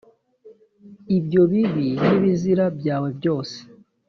[1.17, 3.57] ibyo bibi n’ibizira byawe byose